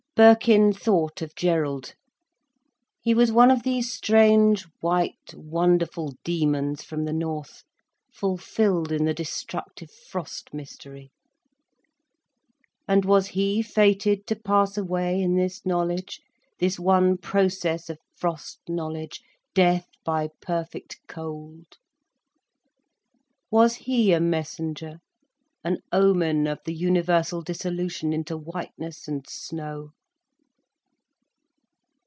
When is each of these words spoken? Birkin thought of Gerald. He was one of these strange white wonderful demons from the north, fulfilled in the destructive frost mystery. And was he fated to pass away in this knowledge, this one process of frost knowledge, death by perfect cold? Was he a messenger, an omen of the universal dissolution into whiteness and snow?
Birkin 0.13 0.71
thought 0.73 1.21
of 1.23 1.33
Gerald. 1.35 1.95
He 2.99 3.13
was 3.15 3.31
one 3.31 3.49
of 3.49 3.63
these 3.63 3.91
strange 3.91 4.63
white 4.81 5.33
wonderful 5.33 6.13
demons 6.23 6.83
from 6.83 7.05
the 7.05 7.13
north, 7.13 7.63
fulfilled 8.13 8.91
in 8.91 9.05
the 9.05 9.13
destructive 9.15 9.89
frost 9.89 10.53
mystery. 10.53 11.09
And 12.89 13.03
was 13.05 13.27
he 13.29 13.61
fated 13.63 14.27
to 14.27 14.35
pass 14.35 14.77
away 14.77 15.21
in 15.23 15.37
this 15.37 15.65
knowledge, 15.65 16.21
this 16.59 16.77
one 16.77 17.17
process 17.17 17.89
of 17.89 17.97
frost 18.15 18.59
knowledge, 18.69 19.21
death 19.55 19.87
by 20.05 20.27
perfect 20.41 20.99
cold? 21.07 21.77
Was 23.49 23.75
he 23.75 24.11
a 24.13 24.19
messenger, 24.19 24.99
an 25.63 25.77
omen 25.91 26.45
of 26.47 26.59
the 26.65 26.75
universal 26.75 27.41
dissolution 27.41 28.11
into 28.13 28.37
whiteness 28.37 29.07
and 29.07 29.25
snow? 29.27 29.91